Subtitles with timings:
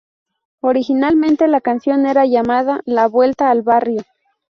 [0.61, 4.01] Originalmente la canción era llamada "La vuelta al barrio".